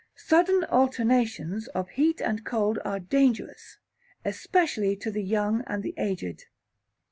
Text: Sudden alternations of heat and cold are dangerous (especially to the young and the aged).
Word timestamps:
Sudden 0.15 0.63
alternations 0.63 1.67
of 1.75 1.89
heat 1.91 2.21
and 2.21 2.43
cold 2.43 2.79
are 2.83 2.99
dangerous 2.99 3.77
(especially 4.25 4.95
to 4.95 5.11
the 5.11 5.21
young 5.23 5.63
and 5.67 5.83
the 5.83 5.93
aged). 5.95 6.45